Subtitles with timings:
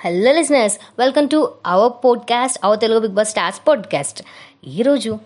[0.00, 4.22] Hello listeners welcome to our podcast our Telugu Bigg Boss stars podcast
[4.66, 5.18] ఈరోజు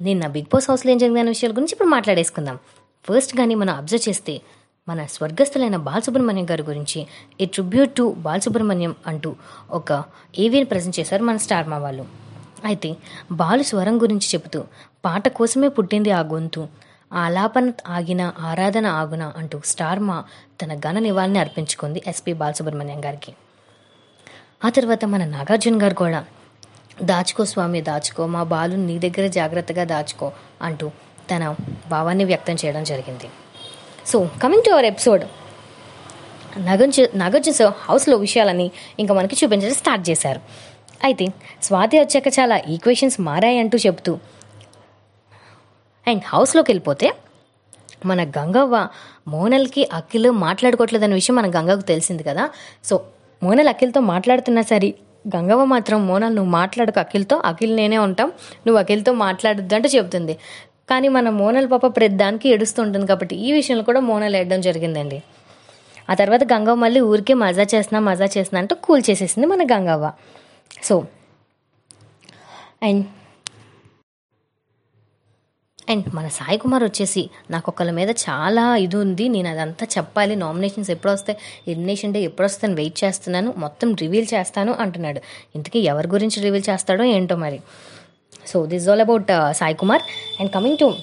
[0.00, 2.58] నిన్న big boss హౌస్లో ఏం జరిగిన విషయాల గురించి ఇప్పుడు మాట్లాడేసుకుందాం.
[3.04, 4.40] ఫస్ట్ కానీ మనం అబ్జర్వ్ చేస్తే
[4.88, 7.06] మన స్వర్గస్థులైన బాలసుబ్రహ్మణ్యం గారి గురించి
[7.40, 9.36] ఏ ట్రిబ్యూట్ టు బాలసుబ్రహ్మణ్యం అంటూ
[9.70, 10.04] ఒక
[10.38, 12.04] ఏవియన్ ప్రజెంట్ చేశారు మన స్టార్ మా వాళ్ళు.
[12.64, 12.96] అయితే
[13.32, 14.64] బాలు స్వరం గురించి చెబుతూ
[15.04, 16.68] పాట కోసమే పుట్టింది ఆ గొంతు
[17.12, 20.24] ఆలాపన ఆగిన ఆరాధన ఆగున అంటూ స్టార్మా
[20.62, 23.32] తన ఘన నివాళిని అర్పించుకుంది ఎస్పి బాలసుబ్రహ్మణ్యం గారికి.
[24.64, 26.24] ఆ తర్వాత మన నాగార్జున గారు కూడా
[27.02, 30.32] దాచుకో స్వామి దాచుకో మా బాలు నీ దగ్గర జాగ్రత్తగా దాచుకో
[30.62, 30.90] అంటూ
[31.30, 31.56] తన
[31.90, 33.28] భావాన్ని వ్యక్తం చేయడం జరిగింది.
[34.06, 35.24] So coming to our episode
[36.58, 40.40] Nagarjuna Nagarjuna sir హౌస్లో విషయాలని ఇంకా మనకి చూపించడం స్టార్ట్ చేశారు.
[41.04, 41.26] అయితే
[41.62, 44.18] స్వాతి వచ్చాక చాలా ఈక్వేషన్స్ మారాయి అంటూ చెబుతూ
[46.06, 47.12] అండ్ హౌస్లోకి వెళ్ళిపోతే
[48.06, 48.88] మన గంగవ్వ
[49.28, 52.50] మోనల్కి అఖిల్ మాట్లాడుకోవట్లేదన్న విషయం మన గంగకు తెలిసింది కదా.
[52.84, 53.04] సో
[53.42, 54.88] మోనల్ అఖిల్తో మాట్లాడుతున్నా సరే
[55.34, 58.28] గంగవ్వ మాత్రం మోనల్ నువ్వు మాట్లాడకు అఖిల్తో అఖిల్ నేనే ఉంటాం
[58.66, 60.34] నువ్వు అఖిల్తో మాట్లాడొద్దు అంటే చెబుతుంది.
[60.90, 65.18] కానీ మన మోనల్ పాప ప్రతిదానికి ఏడుస్తూ ఉంటుంది కాబట్టి ఈ విషయంలో కూడా మోనల్ వేయడం జరిగిందండి.
[66.10, 70.06] ఆ తర్వాత గంగవ్వ మళ్ళీ ఊరికే మజా చేస్తున్నా మజా చేస్తున్నా అంటూ కూల్ చేసేసింది మన గంగవ్వ.
[70.88, 70.94] సో
[72.88, 73.02] అండ్
[75.90, 79.28] అండ్ మన సాయి కుమార్ వచ్చేసి నాకు ఒకళ్ళ మీద చాలా ఇది ఉంది.
[79.28, 80.36] నేను అదంతా చెప్పాలి.
[80.36, 81.38] నామినేషన్స్ ఎప్పుడు వస్తాయి?
[81.70, 83.54] ఎలిమినేషన్ డే ఎప్పుడు వస్తాను వెయిట్ చేస్తున్నాను.
[83.56, 85.20] మొత్తం రివీల్ చేస్తాను అంటున్నాడు.
[85.54, 87.60] ఇంతకీ ఎవరి గురించి రివీల్ చేస్తాడో ఏంటో మరి?
[88.46, 90.02] So this all about Sai Kumar.
[90.40, 90.94] And coming to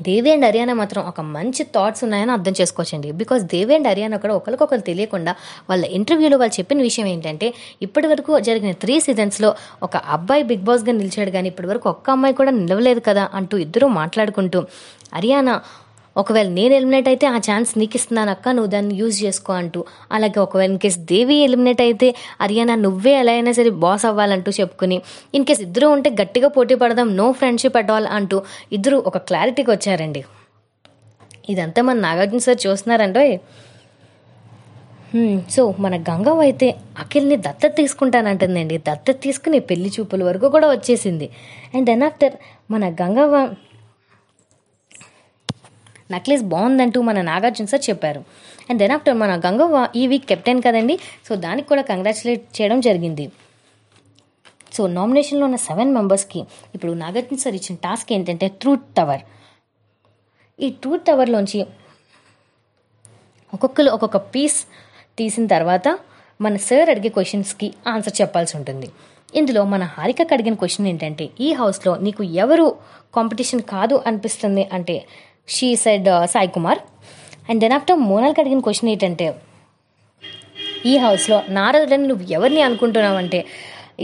[0.00, 3.08] Devi and Ariyana మాత్రం ఒక మంచి థాట్స్ ఉన్నాయని అర్థం చేసుకోవచ్చండి.
[3.12, 5.32] బికాస్ దేవి అండ్ హర్యానా కూడా ఒకరికొకరు తెలియకుండా
[5.70, 7.48] వాళ్ళ ఇంటర్వ్యూలో వాళ్ళు చెప్పిన విషయం ఏంటంటే
[7.82, 9.50] ఇప్పటి వరకు జరిగిన త్రీ సీజన్స్లో
[9.82, 13.88] ఒక అబ్బాయి బిగ్ బాస్గా నిలిచాడు కానీ ఇప్పటి వరకు ఒక్క అమ్మాయి కూడా నిలవలేదు కదా అంటూ ఇద్దరూ
[14.00, 14.60] మాట్లాడుకుంటూ
[15.14, 15.56] హర్యానా
[16.20, 19.80] ఒకవేళ నేను ఎలిమినేట్ అయితే ఆ ఛాన్స్ నీకు ఇస్తున్నాను అక్క నువ్వు దాన్ని యూజ్ చేసుకో అంటూ.
[20.16, 22.08] అలాగే ఒకవేళ ఇన్ కేస్ దేవి ఎలిమినేట్ అయితే
[22.44, 24.96] అరియానా నువ్వే ఎలా అయినా సరే బాస్ అవ్వాలంటూ చెప్పుకుని
[25.38, 28.38] ఇన్ కేస్ ఇద్దరు ఉంటే గట్టిగా పోటీ పడదాం నో ఫ్రెండ్షిప్ అట్ ఆల్ అంటూ
[28.78, 30.22] ఇద్దరు ఒక క్లారిటీకి వచ్చారండి.
[31.52, 33.24] ఇదంతా మన నాగార్జున సార్ చూస్తున్నారంటే
[35.54, 36.66] సో మన గంగవ్వ అయితే
[37.02, 38.76] అఖిల్ని దత్తత తీసుకుంటానంటుందండి.
[38.88, 41.26] దత్తత తీసుకుని పెళ్ళి చూపుల వరకు కూడా వచ్చేసింది.
[41.74, 42.34] అండ్ దెన్ ఆఫ్టర్
[42.74, 43.38] మన గంగవ్వ
[46.10, 48.20] నక్లెస్ బాగుందంటూ మన నాగార్జున సార్ చెప్పారు.
[48.70, 50.94] అండ్ దెన్ ఆఫ్టర్ మన గంగవ్వ ఈ వీక్ కెప్టెన్ కదండి.
[51.28, 53.26] సో దానికి కూడా కంగ్రాచులేట్ చేయడం జరిగింది.
[54.72, 56.40] సో నామినేషన్లో ఉన్న సెవెన్ మెంబర్స్కి
[56.74, 59.22] ఇప్పుడు నాగార్జున సార్ ఇచ్చిన టాస్క్ ఏంటంటే ట్రూత్ టవర్
[60.58, 61.60] ఈ ట్రూత్ టవర్లోంచి
[63.54, 64.58] ఒక్కొక్కరు ఒక్కొక్క పీస్
[65.18, 65.88] తీసిన తర్వాత
[66.40, 68.88] మన సార్ అడిగే క్వశ్చన్స్కి ఆన్సర్ చెప్పాల్సి ఉంటుంది.
[69.34, 72.66] ఇందులో మన హారికకు అడిగిన క్వశ్చన్ ఏంటంటే ఈ హౌస్లో నీకు ఎవరు
[73.16, 74.96] కాంపిటీషన్ కాదు అనిపిస్తుంది అంటే
[75.56, 76.80] she side Sai Kumar
[77.50, 79.26] and then after మోనాల్కి అడిగిన క్వశ్చన్ ఏంటంటే
[80.90, 83.40] ఈ హౌస్లో నారదుడని నువ్వు ఎవరిని అనుకుంటున్నావు అంటే?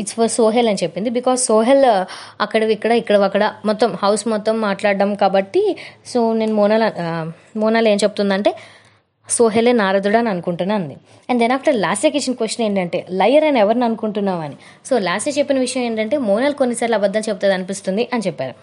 [0.01, 1.09] ఇట్స్ ఫర్ సోహెల్ అని చెప్పింది.
[1.19, 2.01] బికాస్ సోహెల్ uh,
[2.45, 5.63] అక్కడ ఇక్కడ ఇక్కడ అక్కడ మొత్తం హౌస్ మొత్తం మాట్లాడడం కాబట్టి
[6.13, 6.87] సో నేను మోనాల్
[7.63, 8.53] మోనాల్ uh, ఏం చెప్తుందంటే
[9.29, 10.97] సోహెలే నారదుడు అని అనుకుంటున్నా అంది.
[11.29, 14.57] అండ్ దెన్ ఆఫ్టర్ లాస్ట్ ఇచ్చిన క్వశ్చన్ ఏంటంటే లయర్ అని ఎవరిని అనుకుంటున్నావు అని.
[14.89, 18.55] సో లాస్ట్ చెప్పిన విషయం ఏంటంటే మోనాల్ కొన్నిసార్లు అబద్ధం చెప్తుంది అనిపిస్తుంది అని చెప్పారు.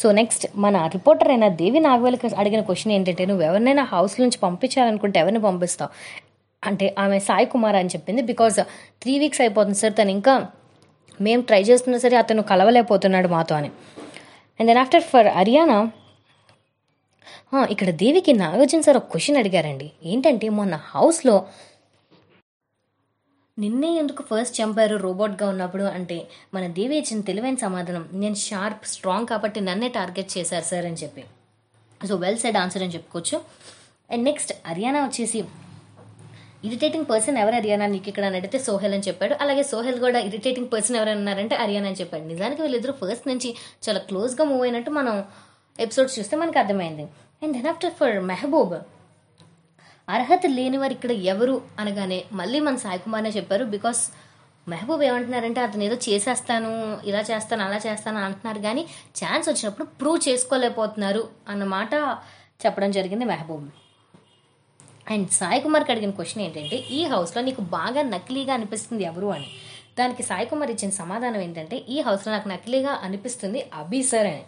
[0.00, 5.16] సో నెక్స్ట్ మన రిపోర్టర్ అయిన దేవి నాగవేలకి అడిగిన క్వశ్చన్ ఏంటంటే నువ్వు ఎవరినైనా హౌస్ నుంచి పంపించాలనుకుంటే
[5.22, 5.90] ఎవరిని పంపిస్తావు?
[6.62, 8.22] అంటే ఆమె సాయి కుమార్ అని చెప్పింది.
[8.30, 8.58] బికాజ్
[9.02, 10.34] త్రీ వీక్స్ అయిపోతుంది సార్ తను ఇంకా
[11.20, 13.70] మేము ట్రై చేస్తున్నా సరే అతను కలవలేకపోతున్నాడు మాతో అని.
[14.58, 15.78] And then after for Ariyana
[17.74, 19.86] ఇక్కడ దేవికి నాగార్జున సార్ ఒక క్వశ్చన్ అడిగారండి.
[20.10, 21.36] ఏంటంటే మొన్న హౌస్లో
[23.58, 28.08] నిన్నే ఎందుకు ఫస్ట్ చంపారు రోబోట్గా ఉన్నప్పుడు అంటే మన దేవి ఇచ్చిన తెలివైన సమాధానం.
[28.12, 31.24] నేను షార్ప్ స్ట్రాంగ్ కాబట్టి నన్నే టార్గెట్ చేశారు సార్ అని చెప్పి.
[32.06, 33.40] సో వెల్ సెడ్ ఆన్సర్ అని చెప్పుకోవచ్చు.
[34.10, 35.44] అండ్ నెక్స్ట్ హర్యానా వచ్చేసి
[36.64, 39.36] ఇరిటేటింగ్ పర్సన్ ఎవరు హర్యానా నీకు ఇక్కడ అని అడిగితే సోహెల్ అని చెప్పాడు.
[39.40, 42.24] అలాగే సోహెల్ కూడా ఇరిటేటింగ్ పర్సన్ ఎవరైనా ఉన్నారంటే హర్యానా అని చెప్పాడు.
[42.24, 43.56] నిజానికి వీళ్ళిద్దరు ఫస్ట్ నుంచి
[43.88, 45.24] చాలా క్లోజ్గా మూవ్ అయినట్టు మనం
[45.80, 47.02] ఎపిసోడ్స్ చూస్తే మనకు అర్థమైంది.
[47.42, 48.76] And then after for Mehboob
[50.08, 54.10] అర్హత లేని వారు ఇక్కడ ఎవరు అనగానే మళ్ళీ మన సాయి కుమార్నే చెప్పారు బికాస్
[54.68, 58.58] మెహబూబ్ ఏమంటున్నారంటే అతను ఏదో చేసేస్తాను ఇలా చేస్తాను అలా చేస్తాను అంటున్నారు.
[58.58, 58.82] కానీ
[59.24, 61.94] ఛాన్స్ వచ్చినప్పుడు ప్రూవ్ చేసుకోలేకపోతున్నారు అన్నమాట
[62.66, 63.68] చెప్పడం జరిగింది మెహబూబ్.
[65.10, 69.26] అండ్ సాయి కుమార్కి అడిగిన క్వశ్చన్ ఏంటంటే ఈ హౌస్లో నీకు బాగా నకిలీగా అనిపిస్తుంది ఎవరు?
[69.26, 69.48] అని.
[69.98, 74.42] దానికి సాయి కుమార్ ఇచ్చిన సమాధానం ఏంటంటే ఈ హౌస్లో నాకు నకిలీగా అనిపిస్తుంది అభి సార్ అని.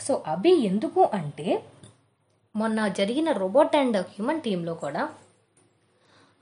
[0.00, 1.62] సో అభి ఎందుకు అంటే
[2.56, 5.02] మొన్న జరిగిన రోబోట్ అండ్ హ్యూమన్ టీంలో కూడా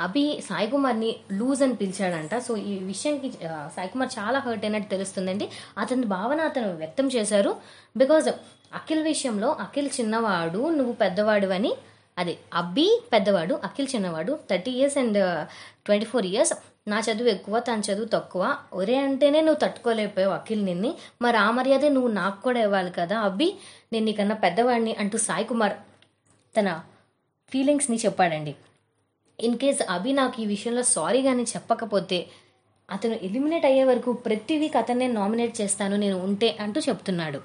[0.00, 2.34] అభి సాయి కుమార్ని లూజ్ అని పిలిచాడంట.
[2.46, 3.28] సో ఈ విషయానికి
[3.76, 5.46] సాయి కుమార్ చాలా హర్ట్ అయినట్టు తెలుస్తుందండి.
[5.78, 7.52] అతని భావన అతను వ్యక్తం చేశారు.
[7.96, 8.28] బికాజ్
[8.78, 11.72] అఖిల్ విషయంలో అఖిల్ చిన్నవాడు నువ్వు పెద్దవాడు అని.
[12.18, 15.20] అదే అబ్బి పెద్దవాడు అఖిల్ చిన్నవాడు thirty years and
[15.86, 16.54] twenty four years
[16.88, 18.42] నా చదువు ఎక్కువ తన చదువు తక్కువ.
[18.72, 20.90] ఒరే అంటేనే నువ్వు తట్టుకోలేకపోయావు అఖిల్ నిన్ని.
[21.22, 23.48] మరి ఆ మర్యాదే నువ్వు నాకు కూడా ఇవ్వాలి కదా అబ్బి
[23.92, 25.76] నేను నీకన్నా పెద్దవాడిని అంటూ సాయి కుమార్
[26.56, 26.68] తన
[27.52, 28.54] ఫీలింగ్స్ని చెప్పాడండి.
[29.38, 32.18] ఇన్ కేస్ అభి నాకు ఈ విషయంలో సారీ కానీ చెప్పకపోతే
[32.88, 37.38] అతను ఎలిమినేట్ అయ్యే వరకు ప్రతి వీక్ అతన్నే నామినేట్ చేస్తాను నేను ఉంటే అంటూ చెప్తున్నాడు.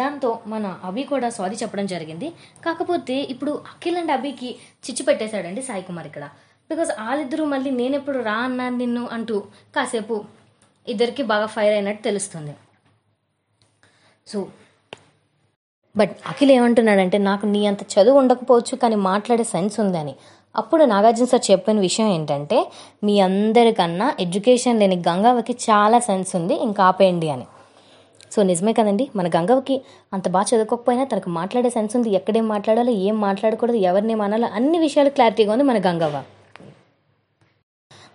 [0.00, 2.28] దాంతో మన అభి కూడా సారీ చెప్పడం జరిగింది.
[2.66, 4.50] కాకపోతే ఇప్పుడు అఖిల్ అండ్ అభికి
[4.84, 6.26] చిచ్చు పెట్టేశాడండి సాయి కుమార్ ఇక్కడ.
[6.70, 9.38] బికాజ్ వాళ్ళిద్దరూ మళ్ళీ నేనెప్పుడు రా అన్నాను నిన్ను అంటూ
[9.76, 10.16] కాసేపు
[10.86, 12.54] ఇద్దరికి బాగా ఫైర్ అయినట్టు తెలుస్తుంది.
[14.26, 14.38] సో
[15.96, 20.14] బట్ అఖిల్ ఏమంటున్నాడంటే నాకు నీ అంత చదువు ఉండకపోవచ్చు కానీ మాట్లాడే సెన్స్ ఉందని.
[20.56, 22.70] అప్పుడు నాగార్జున సార్ చెప్పిన విషయం ఏంటంటే
[23.04, 27.46] మీ అందరికన్నా ఎడ్యుకేషన్ లేని గంగవ్వకి చాలా సెన్స్ ఉంది ఇంకా ఆపేయండి అని.
[28.32, 29.10] సో నిజమే కదండి.
[29.16, 34.48] మన గంగవ్వకి అంత బాగా చదువుకోకపోయినా తనకు మాట్లాడే సెన్స్ ఉంది ఎక్కడేం మాట్లాడాలో ఏం మాట్లాడకూడదు ఎవరిని అనాలో
[34.54, 36.22] అన్ని విషయాలు క్లారిటీగా ఉంది మన గంగవ్వ.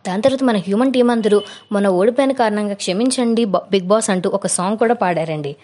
[0.08, 1.42] దాని తర్వాత మన హ్యూమన్ టీం అందరూ
[1.72, 5.56] మన ఓడిపోయిన కారణంగా క్షమించండి బిగ్ బాస్ అంటూ ఒక సాంగ్ కూడా పాడారండి.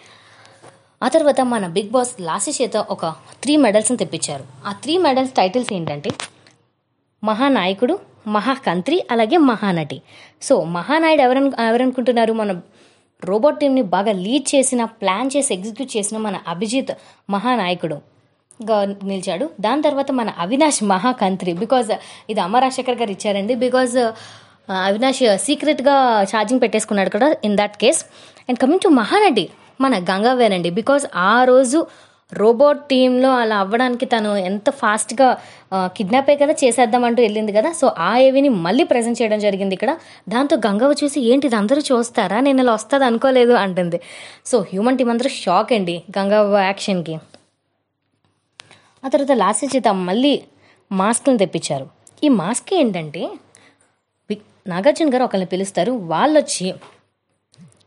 [1.04, 3.06] ఆ తర్వాత మన బిగ్ బాస్ లాస్ట్ చేత ఒక
[3.42, 4.44] త్రీ మెడల్స్ని తెప్పించారు.
[4.68, 6.10] ఆ త్రీ మెడల్స్ టైటిల్స్ ఏంటంటే
[7.24, 7.94] మహానాయకుడు
[8.36, 9.98] మహాకంత్రి అలాగే మహానటి.
[10.46, 12.32] సో మహానాయుడు ఎవరను ఎవరనుకుంటున్నారు?
[12.32, 12.60] మన
[13.24, 16.92] రోబోట్ టీంని బాగా లీడ్ చేసిన ప్లాన్ చేసి ఎగ్జిక్యూట్ చేసిన మన అభిజిత్
[17.34, 17.96] మహానాయకుడు
[18.70, 19.46] గా నిలిచాడు.
[19.60, 21.90] దాని తర్వాత మన అవినాష్ మహాకంత్రి బికాజ్
[22.30, 23.54] ఇది అమరాశేఖర్ గారు ఇచ్చారండి.
[23.64, 23.96] బికాజ్
[24.88, 25.96] అవినాష్ సీక్రెట్గా
[26.32, 28.00] ఛార్జింగ్ పెట్టేసుకున్నాడు కూడా in that case
[28.48, 29.44] and coming to Mahanati
[29.80, 30.70] మన గంగవ్వేనండి.
[30.80, 31.78] బికాజ్ ఆ రోజు
[32.32, 35.26] రోబోట్ టీంలో అలా అవ్వడానికి తను ఎంత ఫాస్ట్గా
[35.96, 37.70] కిడ్నాప్ అయ్యి కదా చేసేద్దామంటూ వెళ్ళింది కదా.
[37.80, 39.92] సో ఆ ఏవిని మళ్ళీ ప్రజెంట్ చేయడం జరిగింది ఇక్కడ.
[40.28, 42.38] దాంతో గంగవ్వ చూసి ఏంటి ఇది అందరూ చూస్తారా?
[42.46, 43.04] నేను ఇలా వస్తుంది?
[43.10, 44.00] అనుకోలేదు అంటుంది.
[44.50, 47.16] సో హ్యూమన్ టీం అందరూ షాక్ అండి గంగవ్వ యాక్షన్కి
[49.04, 50.34] ఆ తర్వాత లాస్ట్ చేత మళ్ళీ
[50.90, 51.86] మాస్క్లను తెప్పించారు.
[52.24, 53.22] ఈ మాస్క్ ఏంటంటే
[54.72, 55.92] నాగార్జున గారు ఒకరిని పిలుస్తారు.
[56.12, 56.66] వాళ్ళు వచ్చి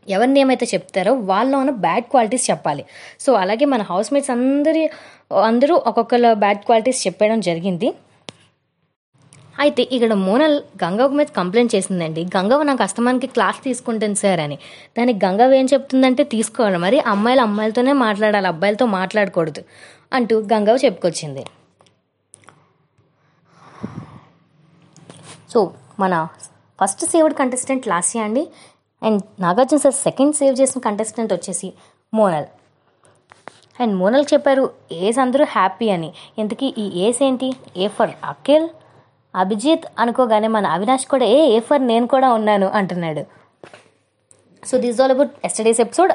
[0.08, 2.84] ఎవరిని ఏమైతే చెప్తారో వాళ్ళలో ఉన్న బ్యాడ్ క్వాలిటీస్ చెప్పాలి.
[3.20, 4.90] సో అలాగే మన హౌస్ మేట్స్ అందరి
[5.44, 7.94] అందరూ ఒక్కొక్కరు బ్యాడ్ క్వాలిటీస్ చెప్పడం జరిగింది.
[9.58, 12.24] అయితే ఇక్కడ మోనల్ గంగవ్వ మీద కంప్లైంట్ చేసిందండి.
[12.24, 14.58] గంగవ్వ నాకు అస్తమానికి క్లాస్ తీసుకుంటుంది సార్ అని.
[14.98, 16.78] దానికి గంగవ్వ ఏం చెప్తుందంటే తీసుకోవాలి.
[16.78, 18.46] మరి అమ్మాయిలు అమ్మాయిలతోనే మాట్లాడాలి.
[18.46, 19.64] అబ్బాయిలతో మాట్లాడకూడదు
[20.12, 21.44] అంటూ గంగవ్వ చెప్పుకొచ్చింది.
[25.50, 26.28] సో మన
[26.82, 28.48] ఫస్ట్ సేవ్డ్ కంటెస్టెంట్ లాస్యా అండి.
[29.02, 31.72] And Nagarjuna sir second save చేసిన కంటెస్టెంట్ వచ్చేసి
[32.14, 32.44] మోనల్.
[33.80, 36.12] అండ్ మోనల్ చెప్పారు ఏస్ అందరూ హ్యాపీ అని.
[36.38, 37.52] ఇంతకీ ఈ ఏస్ ఏంటి?
[37.76, 38.68] ఏ ఫర్ అఖిల్
[39.36, 43.24] అభిజిత్ అనుకోగానే మన అవినాష్ కూడా ఏ ఏ ఫర్ నేను కూడా ఉన్నాను అంటున్నాడు.
[44.66, 46.12] So this all about yesterday's episode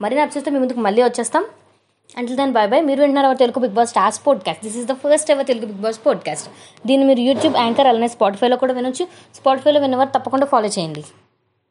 [0.00, 1.44] మరిన్ని ఎపిసోడ్తో మీ ముందుకు మళ్ళీ వచ్చేస్తాం.
[2.18, 4.92] అంటిల్ దాన్ బాయ్ బాయ్ మీరు వింటున్నారు our Telugu Bigg Boss stars podcast this is the
[4.92, 6.48] first ever Telugu Bigg Boss podcast
[6.86, 9.08] దీన్ని మీరు యూట్యూబ్ యాంకర్ అలానే స్పాటిఫైలో కూడా వినొచ్చు.
[9.34, 11.04] స్పాటిఫైలో విన్నవారు తప్పకుండా ఫాలో చేయండి.